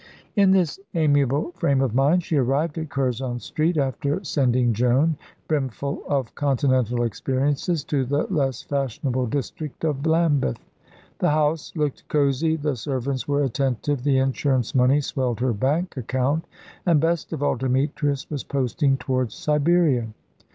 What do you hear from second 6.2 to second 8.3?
Continental experiences, to the